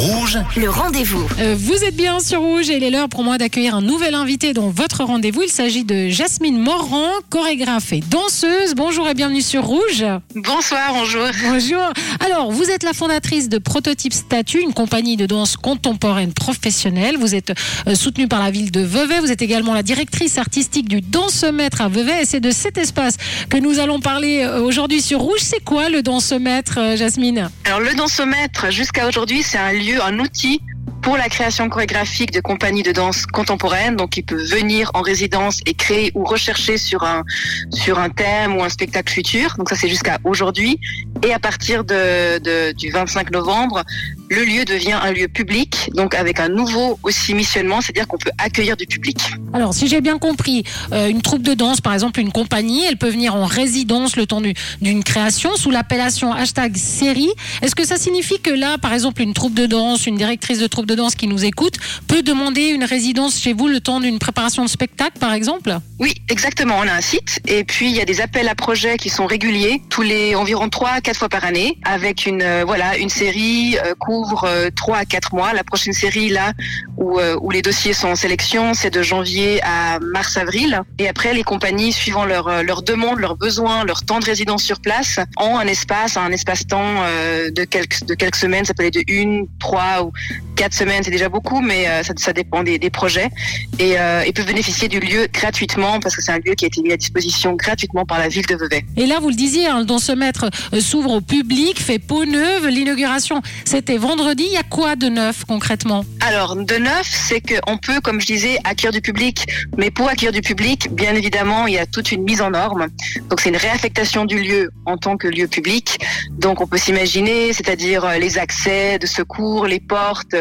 Rouge, 0.00 0.38
Le 0.56 0.70
rendez-vous. 0.70 1.28
Euh, 1.40 1.54
vous 1.58 1.84
êtes 1.84 1.94
bien 1.94 2.20
sur 2.20 2.40
Rouge 2.40 2.70
et 2.70 2.78
il 2.78 2.84
est 2.84 2.90
l'heure 2.90 3.10
pour 3.10 3.22
moi 3.22 3.36
d'accueillir 3.36 3.74
un 3.74 3.82
nouvel 3.82 4.14
invité 4.14 4.54
dans 4.54 4.70
votre 4.70 5.04
rendez-vous. 5.04 5.42
Il 5.42 5.50
s'agit 5.50 5.84
de 5.84 6.08
Jasmine 6.08 6.58
Morand, 6.58 7.10
chorégraphe 7.28 7.92
et 7.92 8.00
danseuse. 8.00 8.74
Bonjour 8.74 9.06
et 9.10 9.12
bienvenue 9.12 9.42
sur 9.42 9.62
Rouge. 9.62 10.06
Bonsoir, 10.34 10.94
bonjour. 10.94 11.26
Bonjour. 11.44 11.82
Alors, 12.24 12.50
vous 12.50 12.70
êtes 12.70 12.82
la 12.82 12.94
fondatrice 12.94 13.50
de 13.50 13.58
Prototype 13.58 14.14
Statue, 14.14 14.62
une 14.62 14.72
compagnie 14.72 15.18
de 15.18 15.26
danse 15.26 15.58
contemporaine 15.58 16.32
professionnelle. 16.32 17.18
Vous 17.18 17.34
êtes 17.34 17.52
euh, 17.86 17.94
soutenue 17.94 18.26
par 18.26 18.42
la 18.42 18.50
ville 18.50 18.70
de 18.70 18.80
Vevey. 18.80 19.20
Vous 19.20 19.30
êtes 19.30 19.42
également 19.42 19.74
la 19.74 19.82
directrice 19.82 20.38
artistique 20.38 20.88
du 20.88 21.02
Danse-Maître 21.02 21.82
à 21.82 21.88
Vevey. 21.88 22.22
Et 22.22 22.24
c'est 22.24 22.40
de 22.40 22.52
cet 22.52 22.78
espace 22.78 23.18
que 23.50 23.58
nous 23.58 23.78
allons 23.78 24.00
parler 24.00 24.44
euh, 24.44 24.62
aujourd'hui 24.62 25.02
sur 25.02 25.20
Rouge. 25.20 25.40
C'est 25.42 25.62
quoi 25.62 25.90
le 25.90 26.00
Danse-Maître, 26.00 26.78
euh, 26.78 26.96
Jasmine? 26.96 27.50
Alors 27.66 27.80
le 27.80 27.94
dansomètre, 27.94 28.70
jusqu'à 28.70 29.06
aujourd'hui, 29.06 29.42
c'est 29.42 29.58
un 29.58 29.72
lieu, 29.72 29.89
un 29.98 30.18
outil 30.18 30.60
pour 31.02 31.16
la 31.16 31.28
création 31.28 31.68
chorégraphique 31.68 32.30
de 32.30 32.40
compagnies 32.40 32.82
de 32.82 32.92
danse 32.92 33.24
contemporaine. 33.26 33.96
Donc, 33.96 34.16
il 34.16 34.22
peut 34.22 34.42
venir 34.42 34.90
en 34.94 35.00
résidence 35.00 35.60
et 35.66 35.74
créer 35.74 36.12
ou 36.14 36.24
rechercher 36.24 36.76
sur 36.76 37.04
un 37.04 37.24
sur 37.72 37.98
un 37.98 38.10
thème 38.10 38.56
ou 38.56 38.62
un 38.62 38.68
spectacle 38.68 39.12
futur. 39.12 39.54
Donc 39.56 39.70
ça, 39.70 39.76
c'est 39.76 39.88
jusqu'à 39.88 40.18
aujourd'hui. 40.24 40.78
Et 41.26 41.32
à 41.32 41.38
partir 41.38 41.84
du 41.84 42.90
25 42.90 43.30
novembre, 43.30 43.84
le 44.30 44.44
lieu 44.44 44.64
devient 44.64 44.92
un 45.02 45.10
lieu 45.12 45.26
public, 45.26 45.90
donc 45.94 46.14
avec 46.14 46.38
un 46.38 46.48
nouveau 46.48 46.98
aussi 47.02 47.34
missionnement, 47.34 47.80
c'est-à-dire 47.80 48.06
qu'on 48.06 48.16
peut 48.16 48.30
accueillir 48.38 48.76
du 48.76 48.86
public. 48.86 49.18
Alors, 49.52 49.74
si 49.74 49.88
j'ai 49.88 50.00
bien 50.00 50.18
compris, 50.18 50.62
euh, 50.92 51.08
une 51.08 51.20
troupe 51.20 51.42
de 51.42 51.52
danse, 51.54 51.80
par 51.80 51.92
exemple 51.92 52.20
une 52.20 52.30
compagnie, 52.30 52.84
elle 52.84 52.96
peut 52.96 53.08
venir 53.08 53.34
en 53.34 53.44
résidence 53.44 54.14
le 54.14 54.26
temps 54.26 54.40
du- 54.40 54.54
d'une 54.80 55.02
création 55.02 55.56
sous 55.56 55.70
l'appellation 55.72 56.32
hashtag 56.32 56.76
série. 56.76 57.30
Est-ce 57.60 57.74
que 57.74 57.84
ça 57.84 57.96
signifie 57.96 58.38
que 58.40 58.50
là, 58.50 58.78
par 58.78 58.92
exemple, 58.92 59.20
une 59.20 59.34
troupe 59.34 59.54
de 59.54 59.66
danse, 59.66 60.06
une 60.06 60.16
directrice 60.16 60.60
de 60.60 60.68
troupe 60.68 60.86
de 60.86 60.94
danse 60.94 61.16
qui 61.16 61.26
nous 61.26 61.44
écoute, 61.44 61.74
peut 62.06 62.22
demander 62.22 62.68
une 62.68 62.84
résidence 62.84 63.40
chez 63.40 63.52
vous 63.52 63.66
le 63.66 63.80
temps 63.80 63.98
d'une 63.98 64.20
préparation 64.20 64.64
de 64.64 64.70
spectacle, 64.70 65.18
par 65.18 65.32
exemple? 65.32 65.76
Oui, 65.98 66.14
exactement. 66.28 66.76
On 66.78 66.86
a 66.86 66.92
un 66.92 67.00
site 67.00 67.40
et 67.48 67.64
puis 67.64 67.90
il 67.90 67.96
y 67.96 68.00
a 68.00 68.04
des 68.04 68.20
appels 68.20 68.46
à 68.48 68.54
projets 68.54 68.96
qui 68.96 69.08
sont 69.08 69.26
réguliers, 69.26 69.82
tous 69.90 70.02
les 70.02 70.36
environ 70.36 70.68
3 70.68 70.90
à 70.90 71.00
4 71.00 71.16
fois 71.18 71.28
par 71.28 71.44
année, 71.44 71.78
avec 71.84 72.26
une 72.26 72.42
euh, 72.42 72.62
voilà 72.64 72.96
une 72.96 73.08
série 73.08 73.76
euh, 73.84 73.94
couvre 74.20 74.44
euh, 74.44 74.68
3 74.74 74.98
à 74.98 75.04
4 75.04 75.34
mois. 75.34 75.52
La 75.52 75.64
prochaine 75.64 75.92
série 75.92 76.28
là 76.28 76.52
où, 76.96 77.18
euh, 77.18 77.36
où 77.40 77.50
les 77.50 77.62
dossiers 77.62 77.92
sont 77.92 78.08
en 78.08 78.16
sélection, 78.16 78.74
c'est 78.74 78.90
de 78.90 79.02
janvier 79.02 79.60
à 79.62 79.98
mars-avril. 80.00 80.82
Et 80.98 81.08
après, 81.08 81.32
les 81.32 81.42
compagnies, 81.42 81.92
suivant 81.92 82.24
leurs 82.24 82.48
euh, 82.48 82.62
leurs 82.62 82.82
demandes, 82.82 83.18
leurs 83.18 83.36
besoins, 83.36 83.84
leur 83.84 84.04
temps 84.04 84.20
de 84.20 84.26
résidence 84.26 84.62
sur 84.62 84.80
place, 84.80 85.18
ont 85.38 85.58
un 85.58 85.66
espace, 85.66 86.16
un 86.16 86.30
espace-temps 86.30 87.04
de 87.50 87.64
quelques 87.64 88.36
semaines. 88.36 88.64
Ça 88.64 88.74
peut 88.74 88.82
aller 88.82 88.90
de 88.90 89.04
une, 89.08 89.46
trois 89.58 90.04
ou 90.04 90.12
quatre 90.56 90.74
semaines, 90.74 91.02
c'est 91.02 91.10
déjà 91.10 91.28
beaucoup, 91.28 91.60
mais 91.60 91.86
ça, 92.02 92.32
dépend 92.32 92.62
des, 92.62 92.78
projets 92.90 93.30
et 93.78 93.98
euh, 93.98 94.30
peuvent 94.34 94.46
bénéficier 94.46 94.88
du 94.88 95.00
lieu 95.00 95.26
gratuitement 95.32 96.00
parce 96.00 96.16
que 96.16 96.22
c'est 96.22 96.32
un 96.32 96.38
lieu 96.38 96.54
qui 96.54 96.64
a 96.64 96.68
été 96.68 96.82
mis 96.82 96.92
à 96.92 96.96
disposition 96.96 97.54
gratuitement 97.54 98.04
par 98.04 98.18
la 98.18 98.28
ville 98.28 98.46
de 98.46 98.54
Vevey. 98.54 98.84
Et 98.96 99.06
là, 99.06 99.18
vous 99.20 99.28
le 99.28 99.34
disiez, 99.34 99.66
hein, 99.66 99.80
le 99.80 99.84
Danse-Maître 99.84 100.50
euh, 100.72 100.80
s'ouvre 100.80 101.12
au 101.12 101.20
public, 101.20 101.80
fait 101.80 101.98
peau 101.98 102.24
neuve. 102.24 102.68
L'inauguration, 102.68 103.42
c'était 103.64 103.96
vendredi. 103.96 104.09
Il 104.12 104.54
y 104.54 104.56
a 104.56 104.64
quoi 104.64 104.96
de 104.96 105.08
neuf 105.08 105.44
concrètement? 105.44 106.04
Alors, 106.20 106.56
de 106.56 106.74
neuf, 106.74 107.06
c'est 107.06 107.40
qu'on 107.40 107.78
peut, 107.78 108.00
comme 108.00 108.20
je 108.20 108.26
disais, 108.26 108.58
accueillir 108.64 108.90
du 108.90 109.00
public, 109.00 109.46
mais 109.76 109.92
pour 109.92 110.08
accueillir 110.08 110.32
du 110.32 110.40
public, 110.40 110.88
bien 110.92 111.14
évidemment, 111.14 111.68
il 111.68 111.74
y 111.74 111.78
a 111.78 111.86
toute 111.86 112.10
une 112.10 112.24
mise 112.24 112.40
en 112.40 112.50
norme. 112.50 112.88
Donc, 113.28 113.40
c'est 113.40 113.50
une 113.50 113.56
réaffectation 113.56 114.24
du 114.24 114.40
lieu 114.40 114.70
en 114.84 114.96
tant 114.96 115.16
que 115.16 115.28
lieu 115.28 115.46
public. 115.46 116.00
Donc, 116.32 116.60
on 116.60 116.66
peut 116.66 116.76
s'imaginer, 116.76 117.52
c'est-à-dire 117.52 118.04
euh, 118.04 118.18
les 118.18 118.36
accès 118.36 118.98
de 118.98 119.06
secours, 119.06 119.66
les 119.66 119.78
portes. 119.78 120.34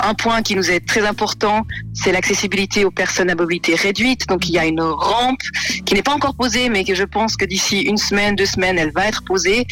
Un 0.00 0.14
point 0.14 0.42
qui 0.42 0.54
nous 0.54 0.70
est 0.70 0.86
très 0.86 1.06
important, 1.06 1.62
c'est 1.94 2.12
l'accessibilité 2.12 2.84
aux 2.84 2.90
personnes 2.90 3.30
à 3.30 3.34
mobilité 3.34 3.74
réduite. 3.74 4.26
Donc, 4.28 4.50
il 4.50 4.52
y 4.52 4.58
a 4.58 4.66
une 4.66 4.82
rampe 4.82 5.40
qui 5.86 5.94
n'est 5.94 6.02
pas 6.02 6.12
encore 6.12 6.34
posée, 6.34 6.68
mais 6.68 6.84
que 6.84 6.94
je 6.94 7.04
pense 7.04 7.36
que 7.36 7.46
d'ici 7.46 7.80
une 7.80 7.96
semaine, 7.96 8.36
deux 8.36 8.44
semaines, 8.44 8.78
elle 8.78 8.92
va 8.92 9.06
être 9.06 9.24
posée. 9.24 9.66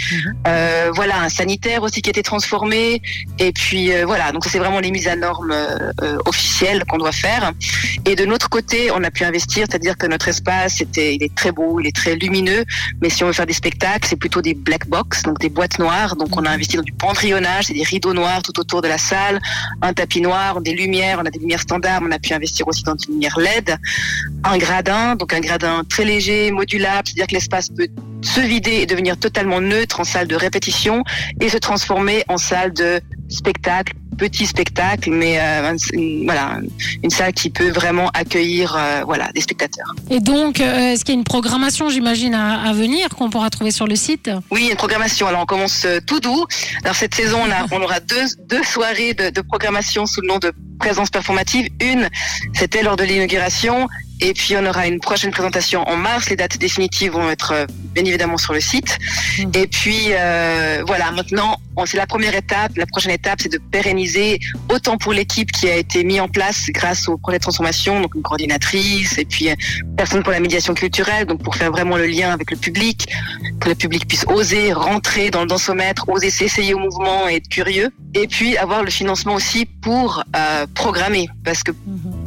Euh, 0.47 0.91
voilà, 0.95 1.21
un 1.21 1.29
sanitaire 1.29 1.83
aussi 1.83 2.01
qui 2.01 2.09
a 2.09 2.13
été 2.13 2.23
transformé. 2.23 3.03
Et 3.39 3.53
puis 3.53 3.93
euh, 3.93 4.05
voilà, 4.07 4.33
donc 4.33 4.45
c'est 4.45 4.59
vraiment 4.59 4.81
les 4.81 4.91
mises 4.91 5.09
à 5.09 5.17
normes 5.17 5.53
euh, 5.53 5.93
euh, 6.03 6.19
officielles 6.27 6.85
qu'on 6.85 6.99
doit 6.99 7.13
faire. 7.13 7.53
Et 8.05 8.15
de 8.15 8.25
notre 8.25 8.49
côté, 8.49 8.91
on 8.91 9.03
a 9.03 9.11
pu 9.11 9.25
investir, 9.25 9.67
c'est-à-dire 9.69 9.97
que 9.97 10.07
notre 10.07 10.29
espace, 10.29 10.81
était, 10.81 11.15
il 11.15 11.23
est 11.23 11.35
très 11.35 11.53
beau, 11.53 11.81
il 11.81 11.87
est 11.87 11.97
très 11.97 12.17
lumineux. 12.17 12.65
Mais 13.01 13.09
si 13.09 13.25
on 13.25 13.29
veut 13.29 13.33
faire 13.33 13.47
des 13.47 13.55
spectacles, 13.55 14.09
c'est 14.09 14.17
plutôt 14.17 14.43
des 14.43 14.55
black 14.55 14.87
box, 14.89 15.23
donc 15.23 15.39
des 15.39 15.49
boîtes 15.49 15.79
noires. 15.79 16.17
Donc 16.17 16.37
on 16.37 16.45
a 16.45 16.51
investi 16.51 16.77
dans 16.77 16.83
du 16.83 16.93
pendrillonnage, 16.93 17.67
c'est 17.67 17.75
des 17.75 17.83
rideaux 17.83 18.13
noirs 18.13 18.43
tout 18.43 18.59
autour 18.61 18.83
de 18.83 18.89
la 18.89 18.99
salle, 18.99 19.41
un 19.83 19.93
tapis 19.93 20.21
noir, 20.21 20.61
des 20.61 20.75
lumières, 20.75 21.19
on 21.23 21.27
a 21.27 21.31
des 21.31 21.39
lumières 21.39 21.61
standards. 21.61 22.01
On 22.03 22.11
a 22.13 22.19
pu 22.19 22.33
investir 22.35 22.69
aussi 22.69 22.83
dans 22.83 22.95
des 22.95 23.07
lumières 23.07 23.39
LED, 23.39 23.77
un 24.45 24.59
gradin, 24.59 25.17
donc 25.17 25.33
un 25.33 25.41
gradin 25.41 25.83
très 25.89 26.05
léger, 26.05 26.51
modulable, 26.51 27.03
c'est-à-dire 27.07 27.27
que 27.27 27.35
l'espace 27.35 27.69
peut 27.69 27.89
se 28.23 28.41
vider 28.41 28.77
et 28.83 28.87
devenir 28.87 29.17
totalement 29.19 29.61
neutre 29.61 30.01
en 30.01 30.05
salle 30.05 30.29
de 30.29 30.37
répétition 30.37 31.03
et 31.41 31.49
se 31.49 31.57
transformer 31.59 32.25
en 32.29 32.37
salle 32.39 32.73
de 32.73 33.01
spectacle, 33.29 33.95
petit 34.19 34.45
spectacle, 34.47 35.11
mais 35.11 35.39
euh, 35.39 35.71
un- 35.73 35.77
une- 35.95 36.25
voilà, 36.25 36.59
une 37.03 37.11
salle 37.11 37.33
qui 37.33 37.49
peut 37.49 37.71
vraiment 37.71 38.11
accueillir 38.13 38.77
euh, 38.79 39.03
voilà 39.07 39.31
des 39.35 39.41
spectateurs. 39.41 39.95
Et 40.11 40.21
donc, 40.21 40.61
euh, 40.61 40.93
est-ce 40.93 41.05
qu'il 41.05 41.15
y 41.15 41.17
a 41.17 41.19
une 41.19 41.25
programmation, 41.25 41.89
j'imagine, 41.89 42.35
à, 42.35 42.61
à 42.69 42.73
venir 42.75 43.09
qu'on 43.11 43.31
pourra 43.31 43.49
trouver 43.49 43.71
sur 43.71 43.87
le 43.87 43.97
site? 43.97 44.31
Oui, 44.51 44.61
il 44.63 44.65
y 44.67 44.69
a 44.69 44.73
une 44.73 44.77
programmation. 44.77 45.27
Alors 45.27 45.43
on 45.43 45.47
commence 45.47 45.85
euh, 45.87 46.01
tout 46.07 46.21
doux. 46.21 46.45
Alors 46.85 46.97
cette 46.97 47.15
saison, 47.15 47.39
on, 47.43 47.51
a, 47.51 47.67
on 47.73 47.81
aura 47.83 48.01
deux, 48.01 48.27
deux 48.49 48.63
soirées 48.65 49.15
de, 49.15 49.31
de 49.31 49.41
programmation 49.41 50.05
sous 50.07 50.21
le 50.21 50.29
nom 50.29 50.39
de 50.39 50.53
présence 50.79 51.09
performative. 51.11 51.69
Une, 51.81 52.09
c'était 52.53 52.83
lors 52.83 52.97
de 52.97 53.05
l'inauguration. 53.05 53.89
Et 54.21 54.35
puis 54.35 54.57
on 54.57 54.67
aura 54.67 54.87
une 54.87 55.01
prochaine 55.01 55.31
présentation 55.31 55.83
en 55.89 55.97
mars. 55.97 56.31
Les 56.31 56.37
dates 56.37 56.59
définitives 56.59 57.13
vont 57.13 57.31
être 57.31 57.53
euh, 57.53 57.67
bien 57.95 58.05
évidemment 58.05 58.37
sur 58.37 58.53
le 58.53 58.61
site. 58.61 58.99
Mhm. 59.39 59.53
Et 59.55 59.67
puis 59.67 60.09
euh, 60.11 60.83
voilà, 60.87 61.11
maintenant, 61.13 61.59
c'est 61.87 61.97
la 61.97 62.07
première 62.07 62.35
étape. 62.35 62.73
La 62.77 62.87
prochaine 62.87 63.13
étape, 63.13 63.41
c'est 63.43 63.53
de 63.53 63.59
pérenniser 63.59 64.39
autant 64.69 64.97
pour 64.97 65.13
l'équipe 65.13 65.51
qui 65.51 65.69
a 65.69 65.77
été 65.77 66.05
mis 66.05 66.21
en 66.21 66.29
place 66.29 66.67
grâce 66.71 67.09
au 67.09 67.17
projet 67.17 67.39
de 67.39 67.43
transformation, 67.43 68.01
donc 68.01 68.15
une 68.15 68.23
coordinatrice 68.23 69.19
et 69.19 69.25
puis 69.25 69.51
euh, 69.51 69.55
personne 69.97 70.23
pour 70.23 70.33
la 70.33 70.41
médiation 70.41 70.75
culturelle, 70.75 71.27
donc 71.27 71.43
pour 71.43 71.57
faire 71.57 71.71
vraiment 71.71 71.97
le 71.97 72.07
lien 72.07 72.33
avec 72.33 72.51
le 72.51 72.57
public, 72.57 73.09
que 73.61 73.69
le 73.69 73.75
public 73.75 74.07
puisse 74.07 74.25
oser 74.29 74.73
rentrer 74.73 75.31
dans 75.31 75.43
le 75.43 75.47
dansomètre, 75.47 76.09
oser 76.09 76.31
s'essayer 76.31 76.75
au 76.75 76.79
mouvement 76.79 77.29
et 77.29 77.37
être 77.37 77.49
curieux. 77.49 77.91
Et 78.15 78.27
puis 78.27 78.57
avoir 78.57 78.83
le 78.83 78.91
financement 78.91 79.35
aussi 79.35 79.67
pour 79.67 80.25
euh, 80.37 80.67
programmer, 80.75 81.29
parce 81.45 81.63
que 81.63 81.71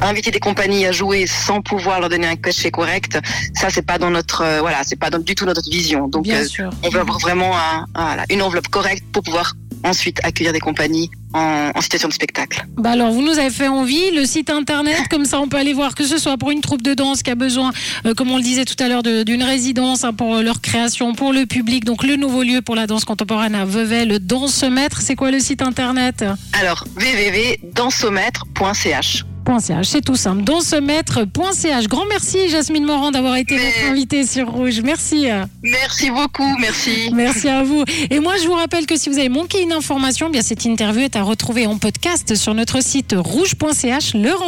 inviter 0.00 0.30
des 0.30 0.40
compagnies 0.40 0.86
à 0.86 0.92
jouer 0.92 1.26
sans 1.26 1.60
pouvoir 1.62 2.00
leur 2.00 2.08
donner 2.08 2.26
un 2.26 2.36
cachet 2.36 2.70
correct, 2.70 3.18
ça 3.54 3.68
c'est 3.70 3.82
pas 3.86 3.98
dans 3.98 4.10
notre 4.10 4.42
euh, 4.42 4.60
voilà, 4.60 4.78
c'est 4.84 4.96
pas 4.96 5.10
dans, 5.10 5.18
du 5.18 5.34
tout 5.34 5.44
notre 5.46 5.62
vision. 5.70 6.08
Donc 6.08 6.24
Bien 6.24 6.40
euh, 6.42 6.46
sûr. 6.46 6.70
on 6.82 6.88
veut 6.90 7.00
avoir 7.00 7.18
vraiment 7.18 7.56
un- 7.56 7.86
un- 7.94 8.04
voilà, 8.06 8.24
une 8.30 8.42
enveloppe 8.42 8.68
correcte 8.68 9.04
pour 9.12 9.22
pouvoir 9.22 9.54
ensuite 9.82 10.18
accueillir 10.24 10.52
des 10.54 10.60
compagnies 10.60 11.10
en, 11.34 11.70
en 11.74 11.80
situation 11.82 12.08
de 12.08 12.14
spectacle. 12.14 12.64
Bah 12.78 12.92
alors, 12.92 13.12
vous 13.12 13.20
nous 13.22 13.38
avez 13.38 13.50
fait 13.50 13.68
envie, 13.68 14.12
le 14.12 14.24
site 14.24 14.48
internet, 14.48 14.96
comme 15.10 15.26
ça 15.26 15.38
on 15.40 15.48
peut 15.48 15.58
aller 15.58 15.74
voir 15.74 15.94
que 15.94 16.06
ce 16.06 16.16
soit 16.16 16.38
pour 16.38 16.50
une 16.50 16.62
troupe 16.62 16.80
de 16.80 16.94
danse 16.94 17.22
qui 17.22 17.30
a 17.30 17.34
besoin, 17.34 17.70
euh, 18.06 18.14
comme 18.14 18.30
on 18.30 18.38
le 18.38 18.42
disait 18.42 18.64
tout 18.64 18.82
à 18.82 18.88
l'heure, 18.88 19.02
d'une 19.02 19.42
résidence 19.42 20.04
hein, 20.04 20.14
pour 20.14 20.36
leur 20.36 20.62
création, 20.62 21.14
pour 21.14 21.34
le 21.34 21.44
public. 21.44 21.84
Donc 21.84 22.02
le 22.02 22.16
nouveau 22.16 22.42
lieu 22.44 22.62
pour 22.62 22.76
la 22.76 22.86
danse 22.86 23.04
contemporaine 23.04 23.54
à 23.54 23.66
Vevey, 23.66 24.06
le 24.06 24.18
Danse-Maître. 24.20 25.02
C'est 25.02 25.16
quoi 25.16 25.30
le 25.30 25.38
site 25.40 25.60
internet? 25.60 26.24
Alors 26.58 26.84
www.dansomètre.ch 26.96 29.24
.ch, 29.44 29.86
c'est 29.86 30.00
tout 30.00 30.16
simple. 30.16 30.42
Danse-maître.ch. 30.42 31.88
Grand 31.88 32.06
merci 32.06 32.48
Jasmine 32.48 32.84
Morand 32.84 33.10
d'avoir 33.10 33.36
été 33.36 33.56
Mais- 33.56 33.64
notre 33.66 33.90
invitée 33.92 34.26
sur 34.26 34.48
Rouge. 34.50 34.80
Merci. 34.82 35.26
Merci 35.62 36.10
beaucoup, 36.10 36.56
merci. 36.60 37.10
Merci 37.12 37.48
à 37.48 37.62
vous. 37.62 37.84
Et 38.10 38.20
moi, 38.20 38.34
je 38.42 38.46
vous 38.46 38.52
rappelle 38.54 38.86
que 38.86 38.96
si 38.96 39.08
vous 39.08 39.18
avez 39.18 39.28
manqué 39.28 39.62
une 39.62 39.72
information, 39.72 40.26
eh 40.28 40.32
bien 40.32 40.42
cette 40.42 40.64
interview 40.64 41.02
est 41.02 41.16
à 41.16 41.22
retrouver 41.22 41.66
en 41.66 41.78
podcast 41.78 42.34
sur 42.34 42.54
notre 42.54 42.82
site 42.82 43.14
rouge.ch. 43.16 44.14
Le 44.14 44.32
rendez 44.34 44.44